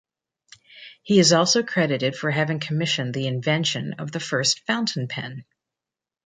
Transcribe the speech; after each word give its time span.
He 1.03 1.19
is 1.19 1.31
also 1.31 1.61
credited 1.61 2.15
for 2.15 2.31
having 2.31 2.59
commissioned 2.59 3.13
the 3.13 3.27
invention 3.27 3.93
of 3.99 4.11
the 4.11 4.19
first 4.19 4.61
fountain 4.65 5.07
pen. 5.07 5.45